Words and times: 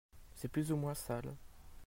C'est 0.33 0.47
plus 0.47 0.71
ou 0.71 0.77
moins 0.77 0.95
sale. 0.95 1.35